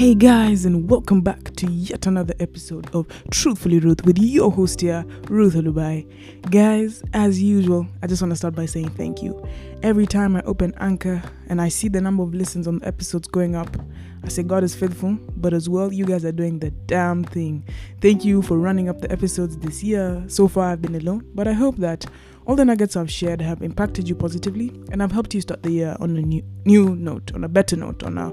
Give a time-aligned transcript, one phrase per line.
[0.00, 4.80] Hey guys, and welcome back to yet another episode of Truthfully Ruth with your host
[4.80, 6.06] here, Ruth Olubai.
[6.50, 9.46] Guys, as usual, I just want to start by saying thank you.
[9.82, 13.28] Every time I open Anchor and I see the number of listens on the episodes
[13.28, 13.76] going up,
[14.24, 17.62] I say God is faithful, but as well, you guys are doing the damn thing.
[18.00, 20.24] Thank you for running up the episodes this year.
[20.28, 22.06] So far, I've been alone, but I hope that
[22.46, 25.72] all the nuggets I've shared have impacted you positively and I've helped you start the
[25.72, 28.32] year on a new, new note, on a better note, on a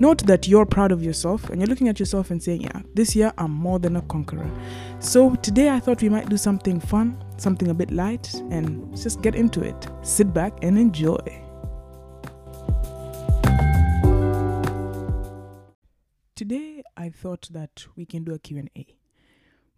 [0.00, 3.14] Note that you're proud of yourself and you're looking at yourself and saying, Yeah, this
[3.14, 4.50] year I'm more than a conqueror.
[4.98, 9.20] So today I thought we might do something fun, something a bit light, and just
[9.20, 9.88] get into it.
[10.00, 11.18] Sit back and enjoy.
[16.34, 18.86] Today I thought that we can do a Q&A.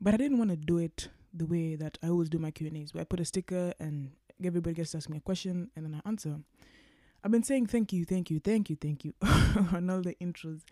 [0.01, 2.95] But I didn't want to do it the way that I always do my Q&As,
[2.95, 4.13] where I put a sticker and
[4.45, 6.39] everybody gets to ask me a question and then I answer.
[7.25, 9.15] I've been saying thank you, thank you, thank you, thank you
[9.73, 10.63] on all the intros.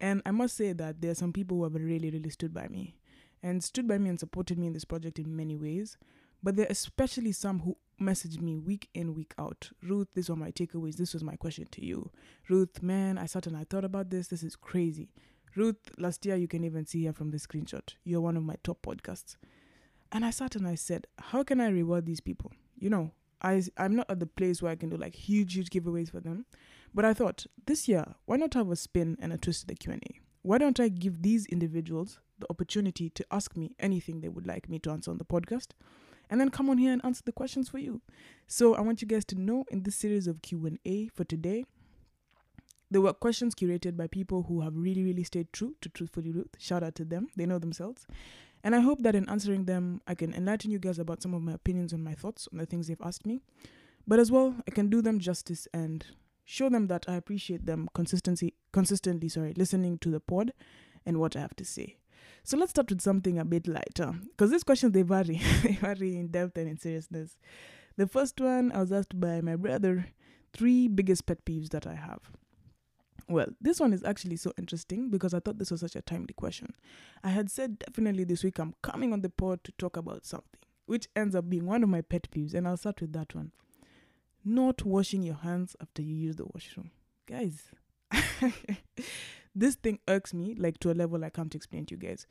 [0.00, 2.68] And I must say that there are some people who have really, really stood by
[2.68, 2.96] me
[3.42, 5.96] and stood by me and supported me in this project in many ways.
[6.42, 9.70] But there are especially some who messaged me week in, week out.
[9.82, 10.96] Ruth, these were my takeaways.
[10.96, 12.10] This was my question to you.
[12.48, 14.28] Ruth, man, I sat and I thought about this.
[14.28, 15.08] This is crazy.
[15.54, 17.94] Ruth, last year you can even see here from the screenshot.
[18.04, 19.36] You're one of my top podcasts.
[20.12, 22.52] And I sat and I said, how can I reward these people?
[22.78, 25.70] You know, I I'm not at the place where I can do like huge huge
[25.70, 26.46] giveaways for them,
[26.94, 29.74] but I thought this year why not have a spin and a twist to the
[29.74, 30.20] Q and A?
[30.42, 34.68] Why don't I give these individuals the opportunity to ask me anything they would like
[34.68, 35.68] me to answer on the podcast,
[36.30, 38.00] and then come on here and answer the questions for you?
[38.46, 41.24] So I want you guys to know in this series of Q and A for
[41.24, 41.64] today.
[42.88, 46.54] There were questions curated by people who have really, really stayed true to Truthfully Ruth.
[46.56, 47.26] Shout out to them.
[47.34, 48.06] They know themselves.
[48.66, 51.40] And I hope that in answering them, I can enlighten you guys about some of
[51.40, 53.40] my opinions and my thoughts on the things they've asked me.
[54.08, 56.04] But as well, I can do them justice and
[56.44, 60.52] show them that I appreciate them consistency consistently, sorry, listening to the pod
[61.06, 61.98] and what I have to say.
[62.42, 64.14] So let's start with something a bit lighter.
[64.30, 65.40] Because these questions they vary.
[65.62, 67.36] they vary in depth and in seriousness.
[67.96, 70.08] The first one I was asked by my brother,
[70.52, 72.32] three biggest pet peeves that I have.
[73.28, 76.34] Well, this one is actually so interesting because I thought this was such a timely
[76.34, 76.74] question.
[77.24, 80.60] I had said definitely this week I'm coming on the pod to talk about something,
[80.86, 83.50] which ends up being one of my pet peeves, and I'll start with that one.
[84.44, 86.92] Not washing your hands after you use the washroom.
[87.26, 87.70] Guys,
[89.56, 92.28] this thing irks me like to a level I can't explain to you guys.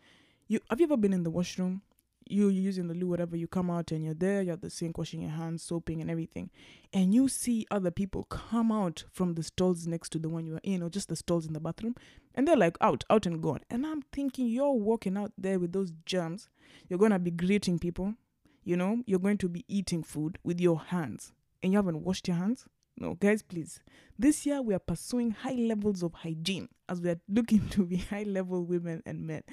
[0.47, 1.81] You have you ever been in the washroom
[2.27, 4.69] you you're using the loo, whatever, you come out and you're there, you're at the
[4.69, 6.49] sink washing your hands, soaping and everything,
[6.93, 10.55] and you see other people come out from the stalls next to the one you
[10.55, 11.95] are in, or just the stalls in the bathroom,
[12.33, 13.61] and they're like out, out and gone.
[13.69, 16.49] And I'm thinking you're walking out there with those germs,
[16.87, 18.15] you're gonna be greeting people,
[18.63, 22.27] you know, you're going to be eating food with your hands, and you haven't washed
[22.27, 22.65] your hands.
[22.97, 23.81] No, guys, please.
[24.17, 27.97] This year we are pursuing high levels of hygiene as we are looking to be
[27.97, 29.44] high level women and men.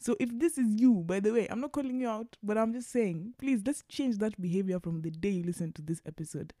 [0.00, 2.72] So if this is you, by the way, I'm not calling you out, but I'm
[2.72, 6.52] just saying, please let's change that behavior from the day you listen to this episode.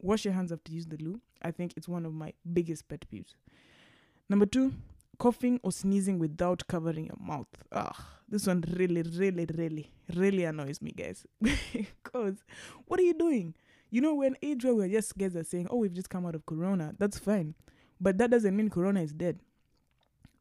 [0.00, 1.20] Wash your hands after you use the loo.
[1.42, 3.34] I think it's one of my biggest pet peeves.
[4.28, 4.72] Number two,
[5.18, 7.48] coughing or sneezing without covering your mouth.
[7.72, 11.26] Ah, this one really, really, really, really annoys me, guys.
[11.40, 12.36] because
[12.86, 13.54] what are you doing?
[13.90, 16.34] You know, when age where we're just guys are saying, oh, we've just come out
[16.34, 17.54] of Corona, that's fine.
[18.00, 19.40] But that doesn't mean Corona is dead.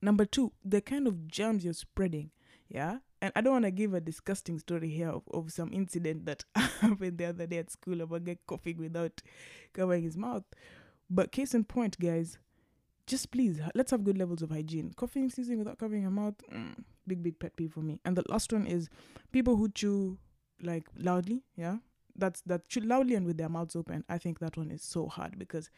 [0.01, 2.31] Number two, the kind of germs you're spreading.
[2.69, 2.97] Yeah.
[3.21, 6.43] And I don't want to give a disgusting story here of, of some incident that
[6.55, 9.21] happened the other day at school about guy coughing without
[9.73, 10.43] covering his mouth.
[11.09, 12.37] But case in point, guys,
[13.07, 14.91] just please let's have good levels of hygiene.
[14.95, 16.75] Coughing, sneezing without covering your mouth, mm,
[17.07, 17.99] big big pet peeve for me.
[18.03, 18.89] And the last one is
[19.31, 20.17] people who chew
[20.61, 21.43] like loudly.
[21.55, 21.77] Yeah,
[22.17, 24.03] that's that loudly and with their mouths open.
[24.09, 25.69] I think that one is so hard because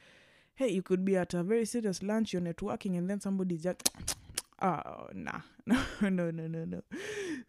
[0.56, 3.90] hey, you could be at a very serious lunch, you're networking, and then somebody's just
[4.62, 6.82] oh nah no no no no no.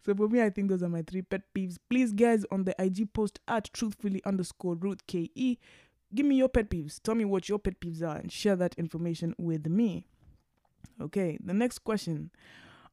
[0.05, 1.77] So for me i think those are my three pet peeves.
[1.89, 5.29] Please guys on the ig post at truthfully underscore ruth ke
[6.13, 7.01] give me your pet peeves.
[7.01, 10.05] Tell me what your pet peeves are and share that information with me.
[11.01, 12.29] Okay the next question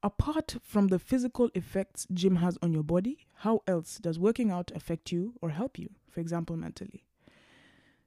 [0.03, 4.71] apart from the physical effects gym has on your body how else does working out
[4.75, 7.05] affect you or help you for example mentally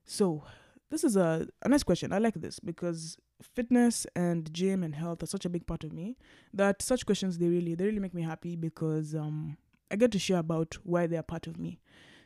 [0.04, 0.44] so
[0.90, 2.12] this is a, a nice question.
[2.12, 5.94] I like this because fitness and gym and health are such a big part of
[5.94, 6.18] me
[6.54, 9.58] that such questions they really they really make me happy because um
[9.92, 11.80] I get to share about why they are part of me.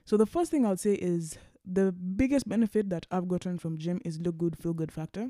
[0.05, 4.01] So the first thing I'll say is the biggest benefit that I've gotten from gym
[4.03, 5.29] is look good, feel good factor.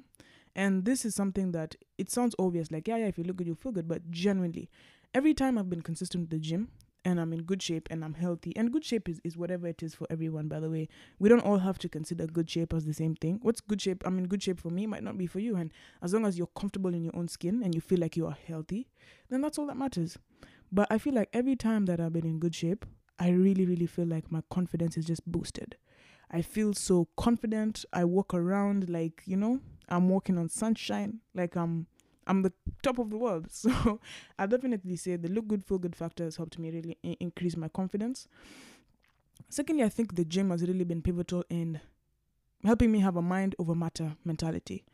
[0.56, 3.48] And this is something that it sounds obvious, like, yeah, yeah, if you look good,
[3.48, 3.88] you feel good.
[3.88, 4.70] But genuinely,
[5.14, 6.70] every time I've been consistent with the gym,
[7.06, 8.56] and I'm in good shape and I'm healthy.
[8.56, 10.88] And good shape is, is whatever it is for everyone, by the way.
[11.20, 13.40] We don't all have to consider good shape as the same thing.
[13.42, 14.04] What's good shape?
[14.06, 15.56] I mean, good shape for me might not be for you.
[15.56, 15.72] And
[16.02, 18.38] as long as you're comfortable in your own skin and you feel like you are
[18.48, 18.88] healthy,
[19.30, 20.18] then that's all that matters.
[20.72, 22.86] But I feel like every time that I've been in good shape,
[23.20, 25.76] I really, really feel like my confidence is just boosted.
[26.32, 27.86] I feel so confident.
[27.94, 29.60] I walk around like, you know,
[29.90, 31.88] I'm walking on sunshine, like I'm
[32.26, 33.48] I'm the top of the world.
[33.52, 34.00] So
[34.40, 37.58] I definitely say the look good, feel good factor has helped me really I- increase
[37.58, 38.28] my confidence.
[39.50, 41.80] Secondly, I think the gym has really been pivotal in
[42.64, 44.86] helping me have a mind over matter mentality.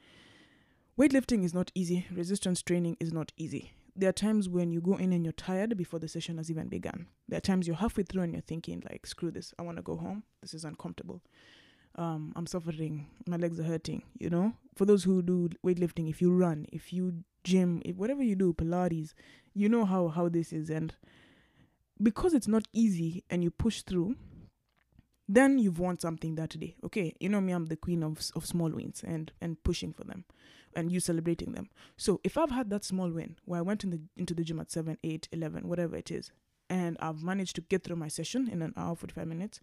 [0.97, 3.71] Weightlifting is not easy, resistance training is not easy.
[3.95, 6.68] There are times when you go in and you're tired before the session has even
[6.68, 7.07] begun.
[7.27, 9.83] There are times you're halfway through and you're thinking, like, screw this, I want to
[9.83, 10.24] go home.
[10.42, 11.21] This is uncomfortable.
[11.95, 14.53] Um, I'm suffering, my legs are hurting, you know?
[14.75, 18.53] For those who do weightlifting, if you run, if you gym, if whatever you do,
[18.53, 19.13] Pilates,
[19.53, 20.69] you know how, how this is.
[20.69, 20.95] And
[22.01, 24.15] because it's not easy and you push through,
[25.27, 26.75] then you've won something that day.
[26.83, 30.03] Okay, you know me, I'm the queen of of small wins and and pushing for
[30.03, 30.25] them,
[30.75, 31.69] and you celebrating them.
[31.97, 34.59] So if I've had that small win where I went in the into the gym
[34.59, 36.31] at 7, 8, 11, whatever it is,
[36.68, 39.62] and I've managed to get through my session in an hour, 45 minutes,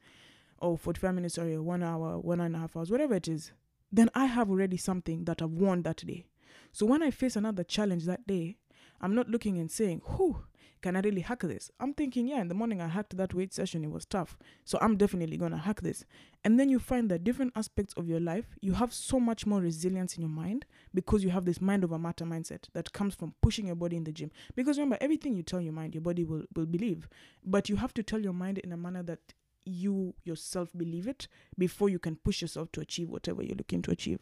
[0.59, 3.53] or 45 minutes, or one hour, one and a half hours, whatever it is,
[3.93, 6.27] then I have already something that I've won that day.
[6.73, 8.57] So when I face another challenge that day,
[9.01, 10.45] I'm not looking and saying, whew,
[10.83, 11.71] can I really hack this?
[11.81, 14.37] I'm thinking, yeah, in the morning I hacked that weight session, it was tough.
[14.65, 16.05] So I'm definitely gonna hack this.
[16.45, 19.61] And then you find that different aspects of your life, you have so much more
[19.61, 20.65] resilience in your mind
[20.95, 24.05] because you have this mind over matter mindset that comes from pushing your body in
[24.05, 24.31] the gym.
[24.55, 27.09] Because remember, everything you tell your mind, your body will, will believe.
[27.45, 29.35] But you have to tell your mind in a manner that
[29.67, 31.29] you yourself believe it
[31.59, 34.21] before you can push yourself to achieve whatever you're looking to achieve.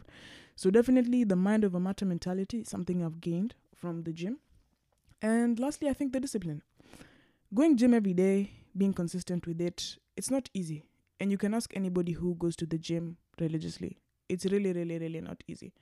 [0.56, 4.38] So definitely the mind over matter mentality something I've gained from the gym.
[5.20, 6.62] And lastly, I think the discipline.
[7.54, 10.84] Going gym every day, being consistent with it, it's not easy.
[11.20, 13.98] And you can ask anybody who goes to the gym religiously.
[14.28, 15.72] It's really, really, really not easy.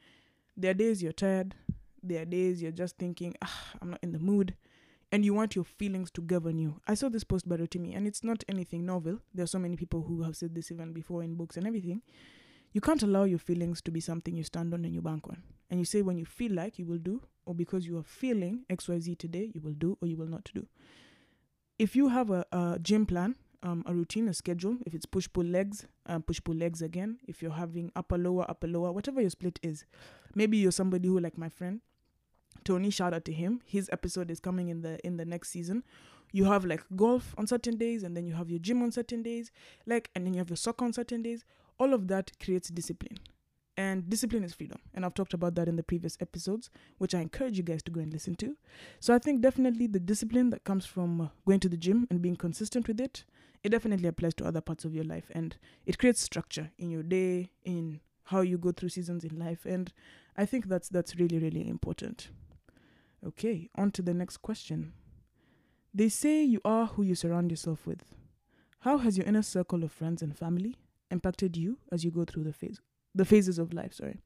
[0.56, 1.54] There are days you're tired.
[2.02, 4.54] There are days you're just thinking, ah, I'm not in the mood.
[5.12, 6.80] And you want your feelings to govern you.
[6.88, 9.18] I saw this post by Rotimi, and it's not anything novel.
[9.34, 12.00] There are so many people who have said this even before in books and everything.
[12.72, 15.42] You can't allow your feelings to be something you stand on and you bank on.
[15.68, 18.64] And you say when you feel like you will do, or because you are feeling
[18.70, 20.66] XYZ today, you will do or you will not do.
[21.78, 25.28] If you have a, a gym plan, um, a routine, a schedule, if it's push
[25.30, 29.20] pull legs, um, push pull legs again, if you're having upper lower, upper lower, whatever
[29.20, 29.84] your split is,
[30.34, 31.80] maybe you're somebody who, like my friend
[32.64, 33.60] Tony, shout out to him.
[33.64, 35.84] His episode is coming in the in the next season.
[36.32, 39.22] You have like golf on certain days, and then you have your gym on certain
[39.22, 39.50] days,
[39.86, 41.44] like, and then you have your soccer on certain days.
[41.78, 43.18] All of that creates discipline
[43.76, 46.68] and discipline is freedom and i've talked about that in the previous episodes
[46.98, 48.56] which i encourage you guys to go and listen to
[49.00, 52.20] so i think definitely the discipline that comes from uh, going to the gym and
[52.20, 53.24] being consistent with it
[53.62, 55.56] it definitely applies to other parts of your life and
[55.86, 59.92] it creates structure in your day in how you go through seasons in life and
[60.36, 62.28] i think that's that's really really important
[63.26, 64.92] okay on to the next question
[65.94, 68.04] they say you are who you surround yourself with
[68.80, 70.76] how has your inner circle of friends and family
[71.10, 72.80] impacted you as you go through the phase
[73.14, 74.18] the phases of life, sorry.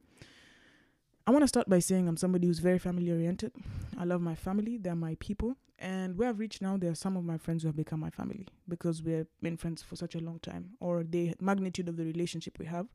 [1.26, 3.52] I want to start by saying I'm somebody who's very family oriented.
[3.98, 5.56] I love my family, they're my people.
[5.78, 8.10] And where I've reached now, there are some of my friends who have become my
[8.10, 12.04] family because we've been friends for such a long time, or the magnitude of the
[12.04, 12.86] relationship we have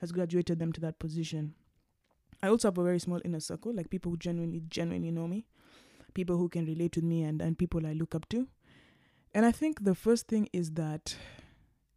[0.00, 1.54] has graduated them to that position.
[2.44, 5.46] I also have a very small inner circle, like people who genuinely, genuinely know me,
[6.14, 8.48] people who can relate with me, and, and people I look up to.
[9.34, 11.16] And I think the first thing is that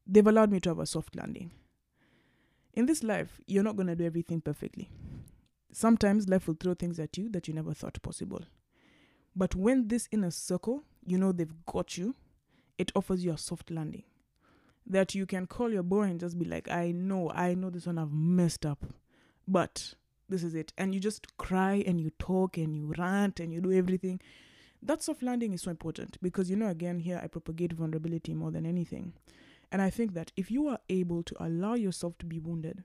[0.06, 1.52] they've allowed me to have a soft landing
[2.78, 4.88] in this life, you're not going to do everything perfectly.
[5.74, 8.44] Sometimes life will throw things at you that you never thought possible.
[9.36, 12.14] But when this inner circle, you know they've got you,
[12.78, 14.04] it offers you a soft landing.
[14.86, 17.88] That you can call your boy and just be like, I know, I know this
[17.88, 18.86] one I've messed up,
[19.48, 19.96] but
[20.30, 20.74] this is it.
[20.78, 24.20] And you just cry and you talk and you rant and you do everything.
[24.82, 28.52] That soft landing is so important because, you know, again, here I propagate vulnerability more
[28.52, 29.14] than anything.
[29.72, 32.84] And I think that if you are able to allow yourself to be wounded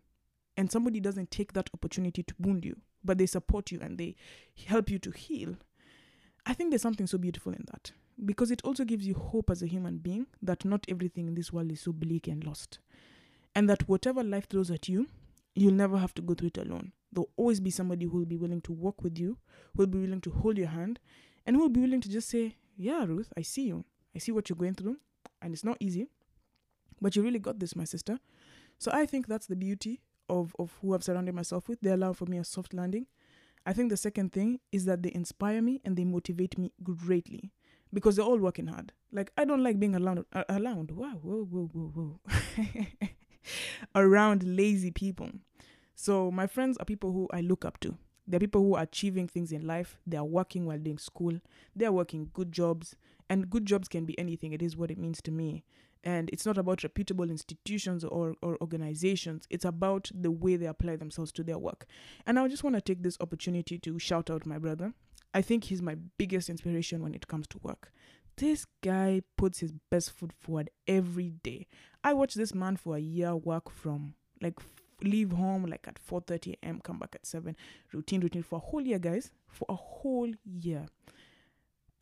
[0.57, 4.17] and somebody doesn't take that opportunity to wound you, but they support you and they
[4.67, 5.57] help you to heal,
[6.47, 7.93] I think there's something so beautiful in that
[8.25, 11.53] because it also gives you hope as a human being that not everything in this
[11.53, 12.79] world is so bleak and lost.
[13.55, 15.09] And that whatever life throws at you,
[15.55, 16.93] you'll never have to go through it alone.
[17.13, 19.37] There'll always be somebody who will be willing to walk with you,
[19.75, 20.99] who will be willing to hold your hand,
[21.47, 23.85] and who will be willing to just say, Yeah, Ruth, I see you.
[24.15, 24.97] I see what you're going through,
[25.41, 26.09] and it's not easy.
[27.01, 28.19] But you really got this, my sister.
[28.79, 31.81] So I think that's the beauty of, of who I've surrounded myself with.
[31.81, 33.07] They allow for me a soft landing.
[33.65, 37.53] I think the second thing is that they inspire me and they motivate me greatly
[37.93, 38.93] because they're all working hard.
[39.13, 43.09] Like I don't like being around around wow whoa whoa whoa whoa
[43.95, 45.31] around lazy people.
[45.95, 47.97] So my friends are people who I look up to.
[48.27, 49.99] They're people who are achieving things in life.
[50.07, 51.41] They are working while doing school.
[51.75, 52.95] They are working good jobs,
[53.29, 54.53] and good jobs can be anything.
[54.53, 55.65] It is what it means to me.
[56.05, 59.47] And it's not about reputable institutions or, or organizations.
[59.51, 61.87] It's about the way they apply themselves to their work.
[62.27, 64.95] And I just want to take this opportunity to shout out my brother.
[65.35, 67.93] I think he's my biggest inspiration when it comes to work.
[68.37, 71.67] This guy puts his best foot forward every day.
[72.03, 74.59] I watched this man for a year work from like
[75.05, 76.81] leave home like at 4:30 a.m.
[76.81, 77.57] come back at 7
[77.93, 80.87] routine routine for a whole year guys for a whole year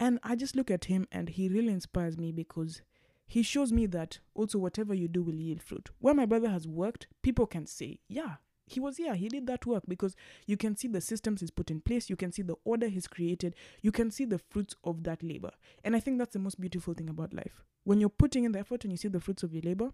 [0.00, 2.80] and I just look at him and he really inspires me because
[3.26, 5.90] he shows me that also whatever you do will yield fruit.
[6.00, 9.66] Where my brother has worked, people can say, yeah, he was here, he did that
[9.66, 10.16] work because
[10.46, 13.06] you can see the systems he's put in place, you can see the order he's
[13.06, 15.50] created, you can see the fruits of that labor.
[15.84, 17.62] And I think that's the most beautiful thing about life.
[17.84, 19.90] When you're putting in the effort and you see the fruits of your labor,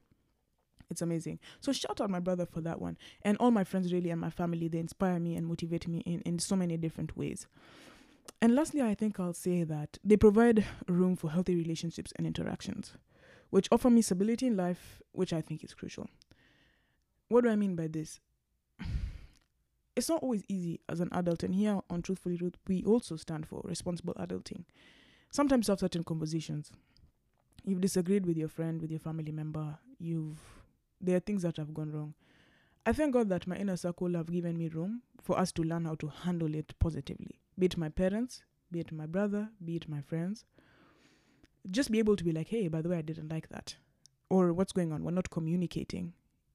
[0.91, 1.39] it's amazing.
[1.61, 2.97] So shout out my brother for that one.
[3.23, 6.21] And all my friends really and my family, they inspire me and motivate me in,
[6.21, 7.47] in so many different ways.
[8.41, 12.93] And lastly, I think I'll say that they provide room for healthy relationships and interactions,
[13.51, 16.09] which offer me stability in life, which I think is crucial.
[17.29, 18.21] What do I mean by this?
[19.97, 23.49] It's not always easy as an adult, and here on Truthfully Ruth, we also stand
[23.49, 24.65] for responsible adulting.
[25.31, 26.71] Sometimes you have certain conversations.
[27.65, 30.39] You've disagreed with your friend, with your family member, you've
[31.01, 32.15] there are things that have gone wrong.
[32.85, 35.87] I thank God that my inner circle have given me room for us to learn
[35.87, 37.41] how to handle it positively.
[37.59, 40.45] Be it my parents, be it my brother, be it my friends.
[41.69, 43.77] Just be able to be like, hey, by the way, I didn't like that.
[44.31, 45.03] Or what's going on?
[45.03, 46.13] We're not communicating.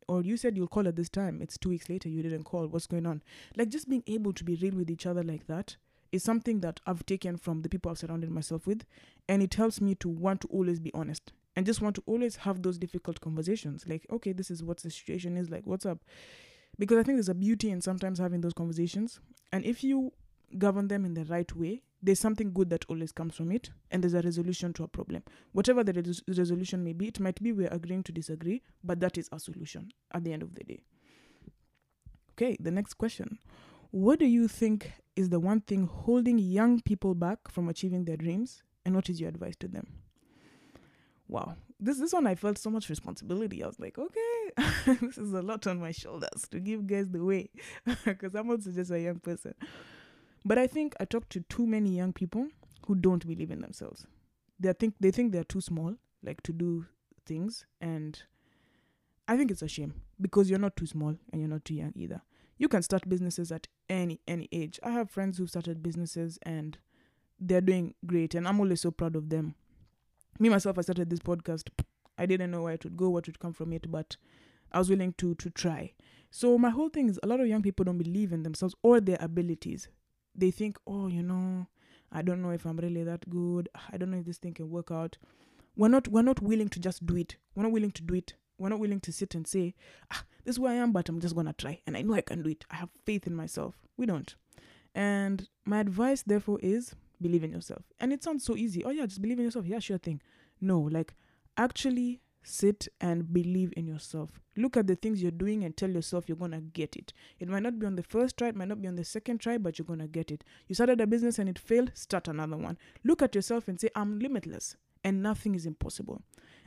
[0.07, 1.41] Or you said you'll call at this time.
[1.41, 2.67] It's two weeks later, you didn't call.
[2.67, 3.21] What's going on?
[3.57, 5.75] Like just being able to be real with each other like that
[6.13, 8.85] is something that I've taken from the people I've surrounded myself with.
[9.27, 12.37] And it helps me to want to always be honest and just want to always
[12.37, 13.85] have those difficult conversations.
[13.87, 15.99] Like okay this is what the situation is like what's up?
[16.79, 19.19] Because i think there's a beauty in sometimes having those conversations.
[19.51, 20.13] And if you
[20.57, 24.03] govern them in the right way there's something good that always comes from it and
[24.03, 25.23] there's a resolution to a problem.
[25.51, 29.17] Whatever the res- resolution may be it might be we're agreeing to disagree but that
[29.17, 30.83] is a solution at the end of the day.
[32.33, 33.39] Okay the next question.
[33.91, 38.15] What do you think is the one thing holding young people back from achieving their
[38.15, 39.85] dreams and what is your advice to them
[41.31, 41.55] wow.
[41.79, 43.63] This this one i felt so much responsibility.
[43.63, 44.51] I was like okay
[45.01, 47.49] this is a lot on my shoulders to give guys the way
[48.05, 49.55] because i'm also just a young person.
[50.45, 52.47] But i think i talk to too many young people
[52.85, 54.05] who don't believe in themselves.
[54.59, 56.85] They think they think they're too small like to do
[57.25, 57.65] things.
[57.79, 58.21] And
[59.27, 61.93] i think it's a shame because you're not too small and you're not too young
[61.95, 62.21] either.
[62.59, 64.79] You can start businesses at any any age.
[64.83, 66.77] I have friends who've started businesses and
[67.41, 69.55] they're doing great and i'm always so proud of them
[70.41, 71.69] me myself i started this podcast
[72.17, 74.17] i didn't know where it would go what would come from it but
[74.71, 75.93] i was willing to to try.
[76.33, 79.01] So my whole thing is a lot of young people don't believe in themselves or
[79.01, 79.89] their abilities.
[80.33, 81.67] They think oh you know
[82.11, 83.69] i don't know if i'm really that good.
[83.91, 85.17] I don't know if this thing can work out.
[85.75, 87.35] We're not we're not willing to just do it.
[87.53, 88.33] We're not willing to do it.
[88.57, 89.75] We're not willing to sit and say
[90.11, 92.21] ah, this is where i am but i'm just gonna try and i know i
[92.21, 92.65] can do it.
[92.71, 93.75] I have faith in myself.
[93.97, 94.33] We don't.
[94.95, 97.83] And my advice therefore is believe in yourself.
[97.99, 98.83] And it sounds so easy.
[98.83, 99.65] Oh, yeah, just believe in yourself.
[99.65, 100.21] Yeah, sure thing.
[100.59, 101.13] No, like
[101.57, 104.39] actually sit and believe in yourself.
[104.57, 107.13] Look at the things you're doing and tell yourself you're going to get it.
[107.39, 109.39] It might not be on the first try, it might not be on the second
[109.39, 110.43] try, but you're going to get it.
[110.67, 112.77] You started a business and it failed, start another one.
[113.03, 116.21] Look at yourself and say, I'm limitless and nothing is impossible.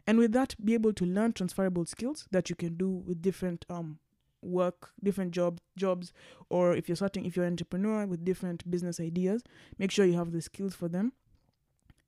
[0.07, 3.65] And with that, be able to learn transferable skills that you can do with different
[3.69, 3.99] um
[4.45, 6.13] work different job jobs
[6.49, 9.43] or if you're starting if you're an entrepreneur with different business ideas
[9.79, 11.13] make sure you have the skills for them.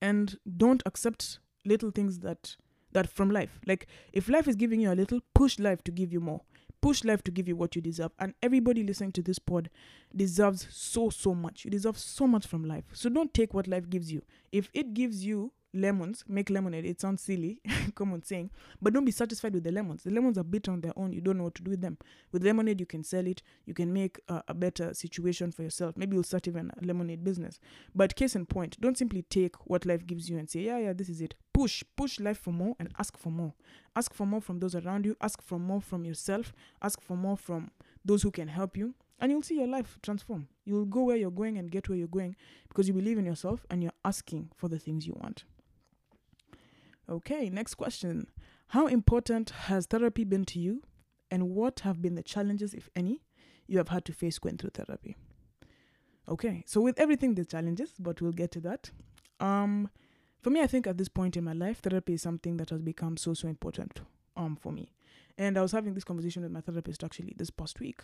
[0.02, 2.56] And don't accept little things that
[2.92, 3.60] that from life.
[3.66, 6.42] Like if life is giving you a little push life to give you more.
[6.80, 8.12] Push life to give you what you deserve.
[8.18, 9.70] And everybody listening to this pod
[10.14, 11.64] deserves so so much.
[11.64, 12.84] You deserve so much from life.
[12.92, 14.22] So don't take what life gives you.
[14.52, 16.84] If it gives you lemons, make lemonade.
[16.84, 17.60] It sounds silly,
[17.94, 20.02] common saying, but don't be satisfied with the lemons.
[20.02, 21.12] The lemons are bitter on their own.
[21.12, 21.98] You don't know what to do with them.
[22.32, 23.42] With lemonade, you can sell it.
[23.64, 25.96] You can make a, a better situation for yourself.
[25.96, 27.58] Maybe you'll start even a lemonade business.
[27.94, 30.92] But case in point, don't simply take what life gives you and say, yeah, yeah,
[30.92, 31.34] this is it.
[31.52, 33.54] Push, push life for more and ask for more.
[33.94, 35.16] Ask for more from those around you.
[35.20, 36.52] Ask for more from yourself.
[36.82, 37.70] Ask for more from
[38.04, 40.48] those who can help you and you'll see your life transform.
[40.64, 42.36] You'll go where you're going and get where you're going
[42.68, 45.44] because you believe in yourself and you're asking for the things you want.
[47.08, 48.28] Okay, next question.
[48.68, 50.82] How important has therapy been to you?
[51.30, 53.22] And what have been the challenges, if any,
[53.66, 55.16] you have had to face going through therapy?
[56.28, 58.90] Okay, so with everything, there's challenges, but we'll get to that.
[59.38, 59.90] Um,
[60.40, 62.82] for me, I think at this point in my life, therapy is something that has
[62.82, 64.00] become so so important
[64.36, 64.92] um for me.
[65.38, 68.00] And I was having this conversation with my therapist actually this past week.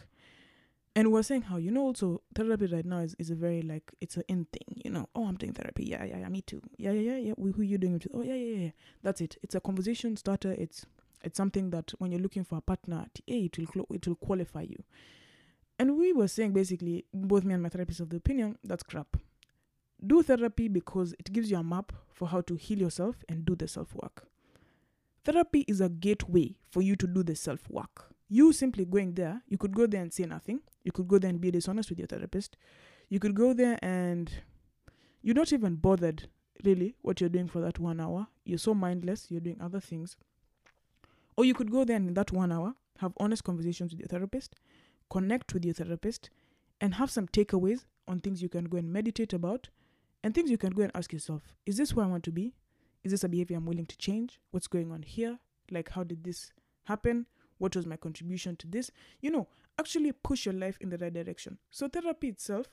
[0.94, 3.62] And we were saying how, you know, also therapy right now is, is a very
[3.62, 5.08] like it's an in thing, you know.
[5.14, 5.84] Oh, I'm doing therapy.
[5.84, 6.60] Yeah, yeah, yeah, me too.
[6.76, 7.34] Yeah, yeah, yeah, yeah.
[7.38, 8.14] Who who you doing it with?
[8.14, 8.70] Oh yeah, yeah, yeah.
[9.02, 9.36] That's it.
[9.42, 10.52] It's a conversation starter.
[10.52, 10.84] It's
[11.24, 14.62] it's something that when you're looking for a partner, it will clo- it will qualify
[14.62, 14.84] you.
[15.78, 19.16] And we were saying basically, both me and my therapist of the opinion, that's crap.
[20.04, 23.54] Do therapy because it gives you a map for how to heal yourself and do
[23.56, 24.26] the self work.
[25.24, 28.11] Therapy is a gateway for you to do the self work.
[28.32, 30.60] You simply going there, you could go there and say nothing.
[30.84, 32.56] You could go there and be dishonest with your therapist.
[33.10, 34.32] You could go there and
[35.20, 36.30] you're not even bothered
[36.64, 38.28] really what you're doing for that one hour.
[38.46, 40.16] You're so mindless, you're doing other things.
[41.36, 44.08] Or you could go there and in that one hour have honest conversations with your
[44.08, 44.54] therapist,
[45.10, 46.30] connect with your therapist,
[46.80, 49.68] and have some takeaways on things you can go and meditate about
[50.24, 52.54] and things you can go and ask yourself is this where I want to be?
[53.04, 54.40] Is this a behavior I'm willing to change?
[54.52, 55.38] What's going on here?
[55.70, 57.26] Like, how did this happen?
[57.62, 58.90] What was my contribution to this?
[59.20, 59.46] You know,
[59.78, 61.58] actually push your life in the right direction.
[61.70, 62.66] So, therapy itself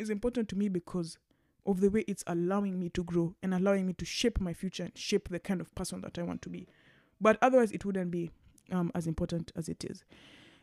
[0.00, 1.16] is important to me because
[1.64, 4.82] of the way it's allowing me to grow and allowing me to shape my future
[4.82, 6.66] and shape the kind of person that I want to be.
[7.20, 8.32] But otherwise, it wouldn't be
[8.72, 10.02] um, as important as it is.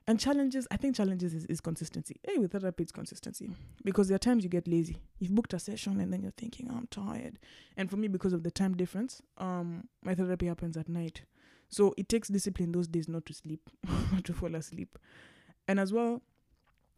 [0.08, 2.18] And challenges, I think challenges is, is consistency.
[2.22, 3.50] Hey, with therapy, it's consistency.
[3.86, 4.98] Because there are times you get lazy.
[5.20, 7.40] You've booked a session and then you're thinking, oh, I'm tired.
[7.78, 11.22] And for me, because of the time difference, um, my therapy happens at night.
[11.70, 13.70] So it takes discipline those days not to sleep,
[14.24, 14.98] to fall asleep.
[15.68, 16.22] And as well,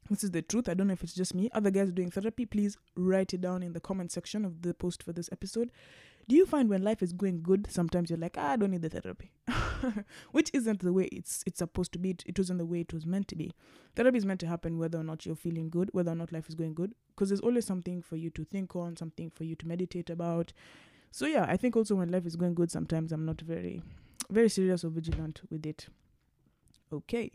[0.10, 0.70] this is the truth.
[0.70, 1.50] I don't know if it's just me.
[1.54, 5.04] Other guys doing therapy, please write it down in the comment section of the post
[5.04, 5.72] for this episode.
[6.30, 8.82] Do you find when life is going good, sometimes you're like, ah, I don't need
[8.82, 9.32] the therapy,
[10.34, 12.10] which isn't the way it's it's supposed to be.
[12.10, 13.54] It, it wasn't the way it was meant to be.
[13.96, 16.50] Therapy is meant to happen whether or not you're feeling good, whether or not life
[16.50, 19.56] is going good, because there's always something for you to think on, something for you
[19.56, 20.52] to meditate about.
[21.12, 23.82] So yeah, I think also when life is going good, sometimes I'm not very,
[24.30, 25.88] very serious or vigilant with it.
[26.92, 27.32] Okay.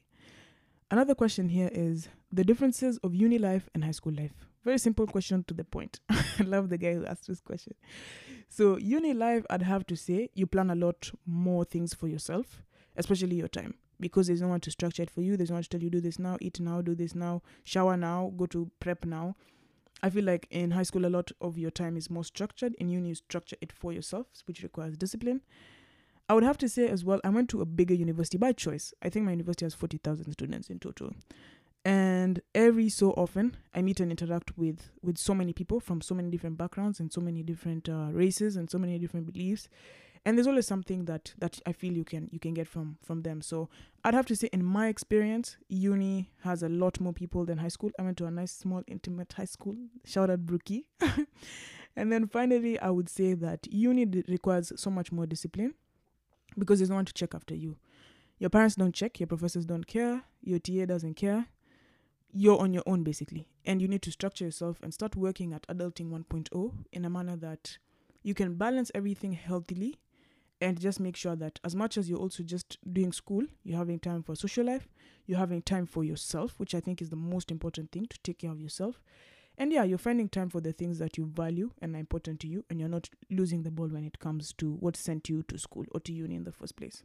[0.91, 4.35] Another question here is the differences of uni life and high school life.
[4.65, 6.01] Very simple question to the point.
[6.11, 7.75] I love the guy who asked this question.
[8.49, 12.63] So, uni life, I'd have to say, you plan a lot more things for yourself,
[12.97, 15.37] especially your time, because there's no one to structure it for you.
[15.37, 17.97] There's no one to tell you, do this now, eat now, do this now, shower
[17.97, 19.35] now, go to prep now.
[20.03, 22.75] I feel like in high school, a lot of your time is more structured.
[22.75, 25.41] In uni, you structure it for yourself, which requires discipline.
[26.33, 28.95] I would have to say as well, I went to a bigger university by choice.
[29.03, 31.13] I think my university has 40,000 students in total.
[31.85, 36.15] And every so often i meet and interact with with so many people from so
[36.15, 39.69] many different backgrounds and so many different uh, races and so many different beliefs.
[40.25, 43.21] And there's always something that that i feel you can you can get from from
[43.21, 43.43] them.
[43.43, 43.69] So
[44.03, 47.75] i'd have to say in my experience uni has a lot more people than high
[47.77, 47.91] school.
[47.99, 49.77] I went to a nice small intimate high school.
[50.07, 50.87] Shout out brookie.
[51.95, 55.75] And then finally i would say that uni d- requires so much more discipline
[56.59, 57.77] because there's no one to check after you.
[58.39, 61.47] Your parents don't check your professors don't care your ta doesn't care.
[62.33, 63.49] You're on your own basically.
[63.65, 67.37] And you need to structure yourself and start working at adulting 1.0 in a manner
[67.37, 67.79] that
[68.23, 70.01] you can balance everything healthily
[70.61, 73.99] and just make sure that as much as you're also just doing school you're having
[73.99, 74.89] time for social life
[75.27, 78.39] you're having time for yourself which i think is the most important thing to take
[78.39, 79.03] care of yourself
[79.59, 82.49] and yeah you're finding time for the things that you value and are important to
[82.49, 85.59] you and you're not losing the ball when it comes to what sent you to
[85.59, 87.03] school or to uni in the first place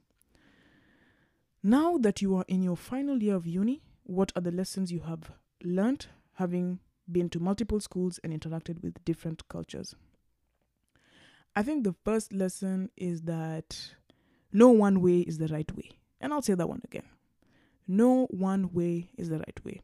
[1.64, 5.02] now that you are in your final year of uni what are the lessons you
[5.02, 5.32] have
[5.64, 6.80] learned having
[7.12, 9.96] been to multiple schools and interacted with different cultures?
[11.56, 13.78] I think the first lesson is that
[14.54, 15.92] no one way is the right way.
[16.22, 17.04] And I'll say that one again.
[17.88, 19.82] No one way is the right way.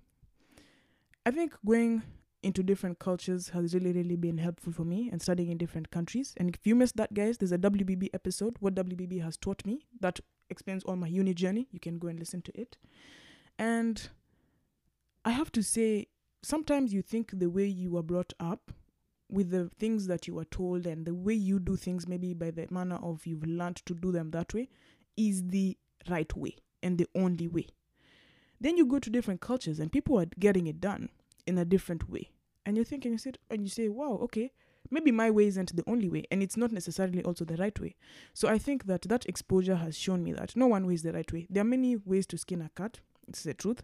[1.25, 2.03] I think going
[2.43, 6.33] into different cultures has really, really been helpful for me and studying in different countries.
[6.37, 9.85] And if you missed that, guys, there's a WBB episode, What WBB Has Taught Me,
[10.01, 11.67] that explains all my uni journey.
[11.71, 12.77] You can go and listen to it.
[13.57, 14.09] And
[15.25, 16.07] I have to say,
[16.43, 18.71] sometimes you think the way you were brought up
[19.29, 22.51] with the things that you were told and the way you do things, maybe by
[22.51, 24.69] the manner of you've learned to do them that way,
[25.17, 25.77] is the
[26.09, 27.67] right way and the only way.
[28.59, 31.09] Then you go to different cultures and people are getting it done
[31.45, 32.29] in a different way.
[32.65, 34.51] And you think and you sit and you say, wow, okay,
[34.89, 37.95] maybe my way isn't the only way and it's not necessarily also the right way.
[38.33, 41.13] So I think that that exposure has shown me that no one way is the
[41.13, 41.47] right way.
[41.49, 42.99] There are many ways to skin a cat.
[43.27, 43.83] It's the truth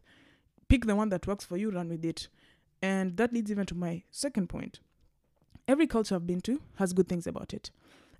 [0.69, 2.29] pick the one that works for you, run with it.
[2.81, 4.79] And that leads even to my second point.
[5.67, 7.71] Every culture I've been to has good things about it.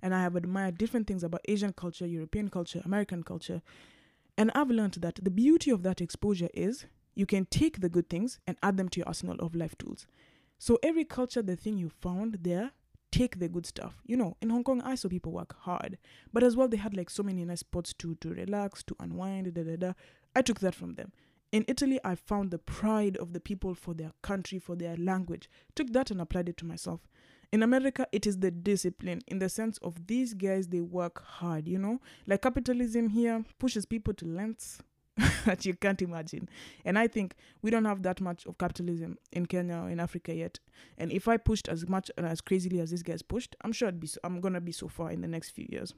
[0.02, 3.62] And I have admired different things about Asian culture, European culture, American culture.
[4.36, 8.08] And I've learned that the beauty of that exposure is you can take the good
[8.08, 10.06] things and add them to your arsenal of life tools.
[10.62, 12.72] So every culture, the thing you found there,
[13.10, 14.02] take the good stuff.
[14.04, 15.96] You know, in Hong Kong, I saw people work hard,
[16.34, 19.54] but as well, they had like so many nice spots to to relax, to unwind.
[19.54, 19.92] Da, da, da.
[20.36, 21.12] I took that from them.
[21.50, 25.48] In Italy, I found the pride of the people for their country, for their language.
[25.74, 27.08] Took that and applied it to myself.
[27.50, 31.68] In America, it is the discipline in the sense of these guys, they work hard,
[31.68, 32.02] you know?
[32.26, 34.82] Like capitalism here pushes people to lengths
[35.44, 36.48] that you can't imagine.
[36.84, 40.34] And I think we don't have that much of capitalism in Kenya or in Africa
[40.34, 40.58] yet.
[40.98, 43.88] And if I pushed as much and as crazily as these guys pushed, I'm sure
[43.88, 45.94] I'd be so, I'm gonna be so far in the next few years.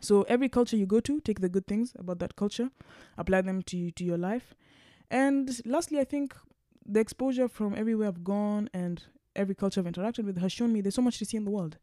[0.00, 2.70] So every culture you go to, take the good things about that culture,
[3.16, 4.54] apply them to to your life.
[5.10, 6.34] And lastly, I think
[6.84, 9.02] the exposure from everywhere I've gone and
[9.34, 11.50] every culture I've interacted with has shown me there's so much to see in the
[11.50, 11.78] world.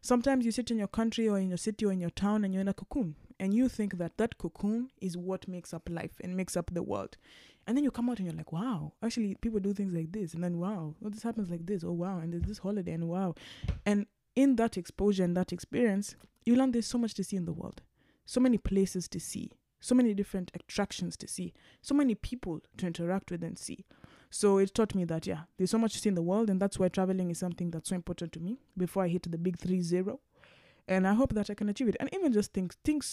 [0.00, 2.52] Sometimes you sit in your country or in your city or in your town and
[2.52, 6.12] you're in a cocoon and you think that that cocoon is what makes up life
[6.20, 7.16] and makes up the world.
[7.66, 10.32] And then you come out and you're like, wow, actually people do things like this.
[10.32, 11.82] And then, wow, well, this happens like this.
[11.82, 12.18] Oh, wow.
[12.18, 13.34] And there's this holiday and wow.
[13.84, 17.44] And in that exposure and that experience, you learn there's so much to see in
[17.44, 17.82] the world,
[18.26, 19.50] so many places to see,
[19.80, 23.84] so many different attractions to see, so many people to interact with and see.
[24.30, 26.62] So it taught me that, yeah, there's so much to see in the world, and
[26.62, 29.58] that's why traveling is something that's so important to me before I hit the big
[29.58, 30.20] three zero.
[30.88, 31.96] And I hope that I can achieve it.
[32.00, 33.04] And even just think, think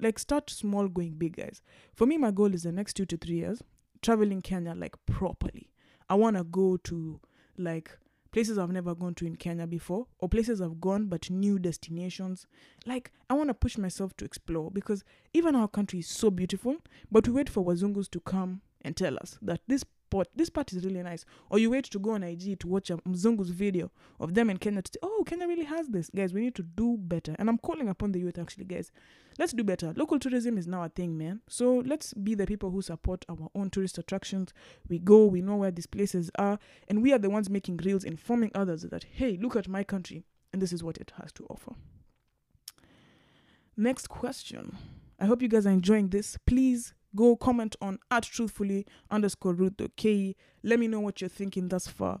[0.00, 1.62] like start small, going big, guys.
[1.94, 3.62] For me, my goal is the next two to three years,
[4.02, 5.70] traveling Kenya like properly.
[6.08, 7.20] I want to go to
[7.56, 7.96] like
[8.34, 12.48] places I've never gone to in Kenya before, or places I've gone but new destinations.
[12.84, 16.78] Like, I want to push myself to explore because even our country is so beautiful,
[17.12, 20.28] but we wait for Wazungus to come and tell us that this spot.
[20.36, 21.24] This part is really nice.
[21.50, 24.58] Or you wait to go on IG to watch a Mzungu's video of them in
[24.58, 26.10] Kenya to say, oh, Kenya really has this.
[26.14, 27.34] Guys, we need to do better.
[27.38, 28.92] And I'm calling upon the youth actually, guys.
[29.38, 29.92] Let's do better.
[29.96, 31.40] Local tourism is now a thing, man.
[31.48, 34.52] So let's be the people who support our own tourist attractions.
[34.88, 38.04] We go, we know where these places are, and we are the ones making reels,
[38.04, 40.22] informing others that, hey, look at my country,
[40.52, 41.72] and this is what it has to offer.
[43.76, 44.78] Next question.
[45.18, 46.38] I hope you guys are enjoying this.
[46.46, 51.68] Please go comment on at truthfully underscore ruth okay let me know what you're thinking
[51.68, 52.20] thus far.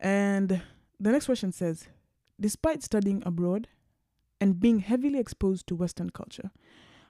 [0.00, 0.62] And
[1.00, 1.88] the next question says
[2.40, 3.68] despite studying abroad
[4.40, 6.50] and being heavily exposed to western culture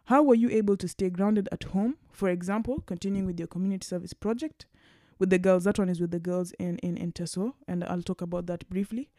[0.04, 1.96] how were you able to stay grounded at home?
[2.10, 4.66] For example continuing with your community service project
[5.18, 8.02] with the girls that one is with the girls in in, in teso and i'll
[8.02, 9.10] talk about that briefly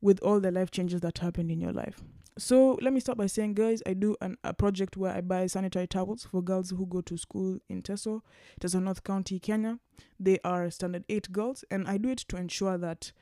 [0.00, 2.02] with all the life changes that happened in your life
[2.38, 5.46] so let me start by saying, guys, I do an, a project where I buy
[5.46, 8.22] sanitary towels for girls who go to school in Teso,
[8.60, 9.78] Teso North County, Kenya.
[10.18, 13.12] They are standard eight girls, and I do it to ensure that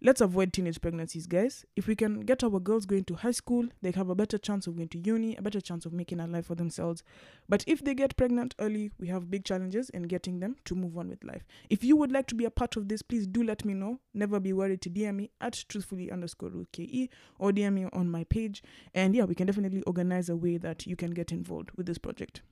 [0.00, 1.64] let's avoid teenage pregnancies, guys.
[1.74, 4.66] If we can get our girls going to high school, they have a better chance
[4.66, 7.02] of going to uni, a better chance of making a life for themselves.
[7.48, 10.96] But if they get pregnant early, we have big challenges in getting them to move
[10.96, 11.44] on with life.
[11.70, 14.00] If you would like to be a part of this, please do let me know.
[14.14, 18.24] Never be worried to DM me at truthfully underscore ke or DM me on my
[18.24, 18.62] page.
[18.94, 21.98] And yeah, we can definitely organize a way that you can get involved with this
[21.98, 22.42] project.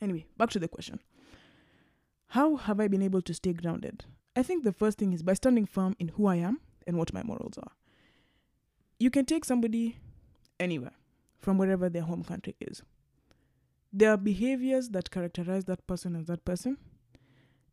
[0.00, 1.00] Anyway, back to the question.
[2.32, 4.04] How have I been able to stay grounded?
[4.38, 7.12] I think the first thing is by standing firm in who I am and what
[7.12, 7.72] my morals are.
[9.00, 9.96] You can take somebody
[10.60, 10.92] anywhere
[11.40, 12.82] from wherever their home country is.
[13.92, 16.78] There are behaviors that characterize that person as that person,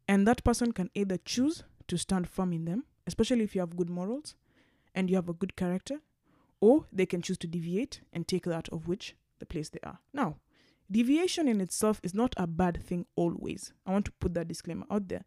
[0.07, 3.77] and that person can either choose to stand firm in them, especially if you have
[3.77, 4.33] good morals
[4.95, 5.99] and you have a good character,
[6.61, 9.99] or they can choose to deviate and take that of which the place they are.
[10.13, 10.37] Now,
[10.89, 13.71] deviation in itself is not a bad thing always.
[13.85, 15.25] I want to put that disclaimer out there.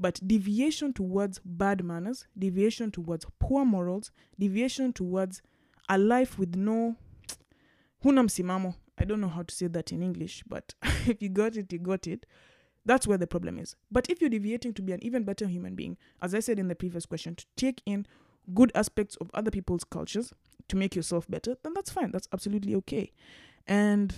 [0.00, 5.42] But deviation towards bad manners, deviation towards poor morals, deviation towards
[5.90, 6.96] a life with no
[8.04, 8.74] huna msimamo.
[8.96, 10.74] I don't know how to say that in English, but
[11.06, 12.24] if you got it, you got it.
[12.86, 13.76] That's where the problem is.
[13.92, 16.68] But if you're deviating to be an even better human being, as I said in
[16.68, 18.06] the previous question, to take in
[18.54, 20.32] good aspects of other people's cultures
[20.68, 22.10] to make yourself better, then that's fine.
[22.10, 23.12] That's absolutely okay.
[23.66, 24.14] And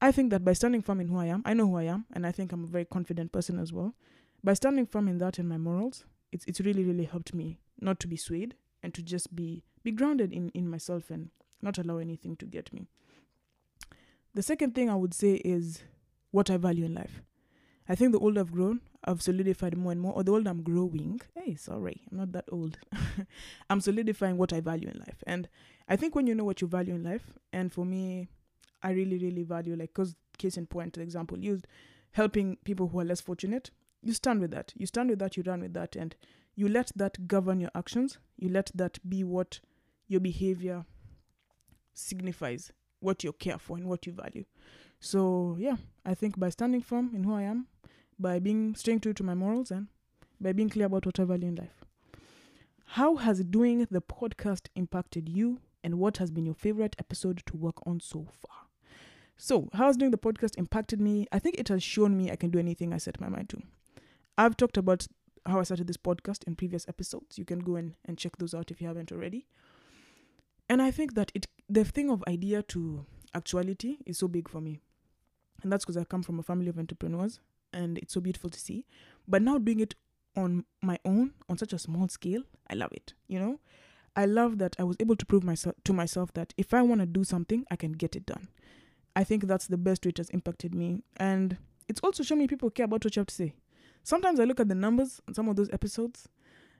[0.00, 2.06] I think that by standing firm in who I am, I know who I am,
[2.14, 3.94] and I think I'm a very confident person as well
[4.42, 7.98] by standing firm in that and my morals, it's it's really really helped me not
[8.00, 11.30] to be swayed and to just be be grounded in in myself and
[11.62, 12.86] not allow anything to get me.
[14.34, 15.82] The second thing I would say is
[16.30, 17.22] what I value in life.
[17.88, 20.62] I think the older I've grown, I've solidified more and more, or the older I'm
[20.62, 21.20] growing.
[21.34, 22.78] Hey, sorry, I'm not that old.
[23.70, 25.24] I'm solidifying what I value in life.
[25.26, 25.48] And
[25.88, 28.28] I think when you know what you value in life, and for me,
[28.82, 31.66] I really, really value, like, because case in point, the example used,
[32.12, 33.70] helping people who are less fortunate
[34.02, 34.72] you stand with that.
[34.76, 36.14] You stand with that, you run with that, and
[36.54, 38.18] you let that govern your actions.
[38.36, 39.60] You let that be what
[40.06, 40.84] your behavior
[41.94, 44.44] signifies, what you care for, and what you value.
[45.00, 47.66] So, yeah, I think by standing firm in who I am,
[48.18, 49.88] by being staying true to my morals, and
[50.40, 51.84] by being clear about what I value in life.
[52.92, 57.56] How has doing the podcast impacted you, and what has been your favorite episode to
[57.56, 58.66] work on so far?
[59.36, 61.26] So, how has doing the podcast impacted me?
[61.30, 63.62] I think it has shown me I can do anything I set my mind to.
[64.38, 65.06] I've talked about
[65.44, 67.38] how I started this podcast in previous episodes.
[67.38, 69.48] You can go and, and check those out if you haven't already.
[70.68, 74.60] And I think that it the thing of idea to actuality is so big for
[74.60, 74.80] me.
[75.62, 77.40] And that's because I come from a family of entrepreneurs
[77.72, 78.86] and it's so beautiful to see.
[79.26, 79.96] But now doing it
[80.36, 83.14] on my own on such a small scale, I love it.
[83.26, 83.60] You know?
[84.14, 87.00] I love that I was able to prove myself to myself that if I want
[87.00, 88.48] to do something, I can get it done.
[89.16, 91.02] I think that's the best way it has impacted me.
[91.16, 91.56] And
[91.88, 93.54] it's also shown me people care about what you have to say.
[94.02, 96.28] Sometimes I look at the numbers on some of those episodes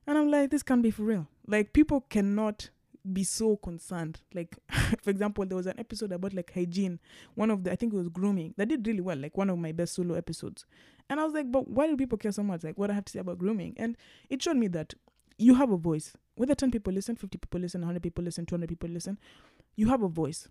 [0.06, 1.28] and I'm like, this can't be for real.
[1.46, 2.70] Like, people cannot
[3.12, 4.20] be so concerned.
[4.34, 4.56] Like,
[5.02, 6.98] for example, there was an episode about like hygiene,
[7.34, 9.58] one of the, I think it was grooming, that did really well, like one of
[9.58, 10.64] my best solo episodes.
[11.10, 12.64] And I was like, but why do people care so much?
[12.64, 13.74] Like, what I have to say about grooming?
[13.78, 13.96] And
[14.28, 14.94] it showed me that
[15.38, 16.14] you have a voice.
[16.34, 19.18] Whether 10 people listen, 50 people listen, 100 people listen, 200 people listen,
[19.76, 20.48] you have a voice.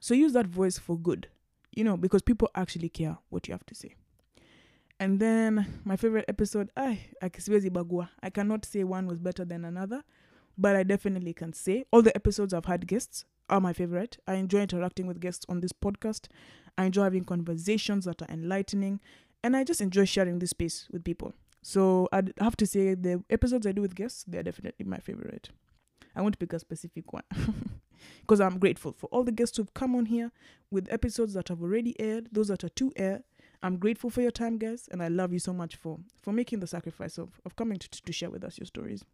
[0.00, 1.28] So use that voice for good,
[1.72, 3.94] you know, because people actually care what you have to say.
[5.04, 8.08] And then my favorite episode, I bagua.
[8.22, 10.02] I cannot say one was better than another,
[10.56, 14.16] but I definitely can say all the episodes I've had guests are my favorite.
[14.26, 16.28] I enjoy interacting with guests on this podcast.
[16.78, 18.98] I enjoy having conversations that are enlightening,
[19.42, 21.34] and I just enjoy sharing this space with people.
[21.60, 25.50] So I'd have to say the episodes I do with guests, they're definitely my favorite.
[26.16, 27.24] I won't pick a specific one.
[28.22, 30.32] because I'm grateful for all the guests who've come on here
[30.70, 33.22] with episodes that have already aired, those that are to air.
[33.64, 36.60] I'm grateful for your time, guys, and I love you so much for for making
[36.60, 39.06] the sacrifice of of coming to to share with us your stories.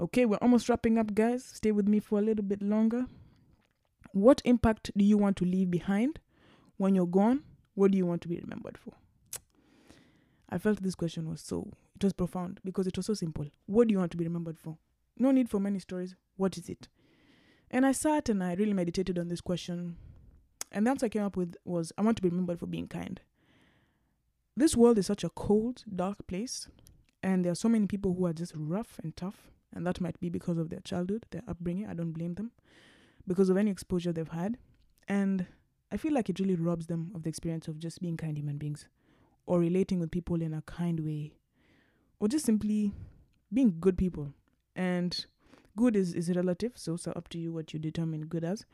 [0.00, 1.44] Okay, we're almost wrapping up, guys.
[1.44, 3.04] Stay with me for a little bit longer.
[4.12, 6.20] What impact do you want to leave behind
[6.78, 7.42] when you're gone?
[7.74, 8.94] What do you want to be remembered for?
[10.48, 13.44] I felt this question was so it was profound because it was so simple.
[13.66, 14.78] What do you want to be remembered for?
[15.18, 16.16] No need for many stories.
[16.38, 16.88] What is it?
[17.70, 19.98] And I sat and I really meditated on this question.
[20.72, 22.88] And the answer I came up with was I want to be remembered for being
[22.88, 23.20] kind.
[24.56, 26.68] This world is such a cold, dark place.
[27.22, 29.50] And there are so many people who are just rough and tough.
[29.74, 31.86] And that might be because of their childhood, their upbringing.
[31.86, 32.52] I don't blame them.
[33.26, 34.58] Because of any exposure they've had.
[35.08, 35.46] And
[35.90, 38.58] I feel like it really robs them of the experience of just being kind human
[38.58, 38.86] beings
[39.46, 41.32] or relating with people in a kind way
[42.20, 42.92] or just simply
[43.52, 44.32] being good people.
[44.76, 45.24] And
[45.76, 48.64] good is, is relative, so it's up to you what you determine good as.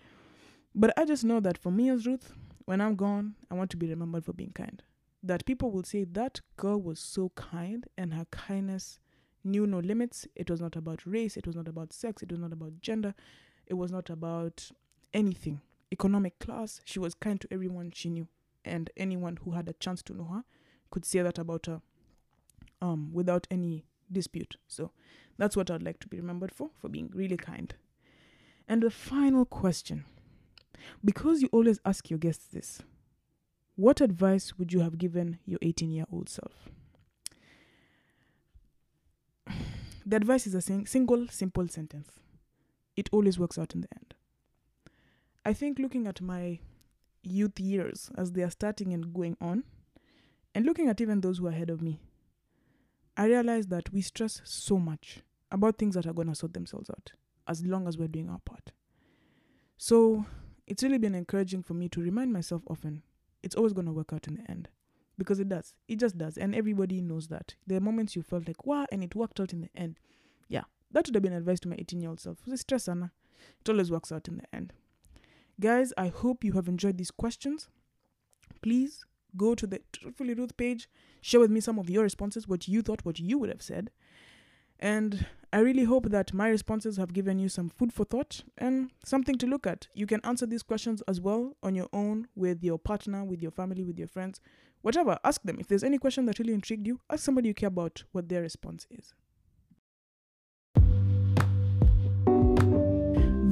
[0.74, 2.32] But I just know that for me as Ruth,
[2.64, 4.82] when I'm gone, I want to be remembered for being kind.
[5.22, 8.98] That people will say that girl was so kind and her kindness
[9.44, 10.26] knew no limits.
[10.34, 13.14] It was not about race, it was not about sex, it was not about gender,
[13.66, 14.70] it was not about
[15.12, 15.60] anything.
[15.92, 18.28] Economic class, she was kind to everyone she knew.
[18.64, 20.44] And anyone who had a chance to know her
[20.90, 21.80] could say that about her
[22.82, 24.56] um, without any dispute.
[24.68, 24.90] So
[25.38, 27.74] that's what I'd like to be remembered for, for being really kind.
[28.68, 30.04] And the final question
[31.04, 32.82] because you always ask your guests this,
[33.80, 36.68] what advice would you have given your 18 year old self?
[40.04, 42.08] The advice is a sing- single, simple sentence.
[42.96, 44.14] It always works out in the end.
[45.46, 46.58] I think looking at my
[47.22, 49.64] youth years as they are starting and going on,
[50.54, 52.00] and looking at even those who are ahead of me,
[53.16, 56.90] I realized that we stress so much about things that are going to sort themselves
[56.90, 57.12] out
[57.46, 58.72] as long as we're doing our part.
[59.78, 60.26] So
[60.66, 63.02] it's really been encouraging for me to remind myself often
[63.42, 64.68] it's always going to work out in the end
[65.18, 65.74] because it does.
[65.88, 66.38] It just does.
[66.38, 67.54] And everybody knows that.
[67.70, 69.98] Are moments you felt like, wow, and it worked out in the end.
[70.48, 72.38] Yeah, that would have been advice to my 18 year old self.
[72.54, 73.12] Stress, Anna.
[73.60, 74.72] It always works out in the end.
[75.60, 77.68] Guys, I hope you have enjoyed these questions.
[78.62, 79.04] Please
[79.36, 80.88] go to the Truthfully Ruth page,
[81.20, 83.90] share with me some of your responses, what you thought, what you would have said.
[84.80, 88.90] And I really hope that my responses have given you some food for thought and
[89.04, 89.88] something to look at.
[89.94, 93.50] You can answer these questions as well on your own with your partner, with your
[93.50, 94.40] family, with your friends,
[94.82, 95.18] whatever.
[95.22, 95.58] Ask them.
[95.60, 98.40] If there's any question that really intrigued you, ask somebody you care about what their
[98.40, 99.12] response is.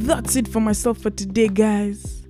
[0.07, 2.27] That's it for myself for today, guys.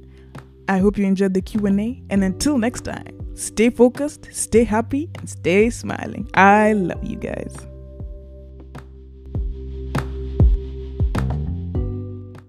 [0.66, 3.16] I hope you enjoyed the Q&A and until next time.
[3.34, 6.28] Stay focused, stay happy, and stay smiling.
[6.34, 7.54] I love you guys.